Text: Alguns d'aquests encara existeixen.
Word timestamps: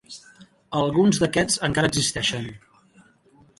Alguns 0.79 1.19
d'aquests 1.25 1.61
encara 1.69 1.93
existeixen. 1.95 2.51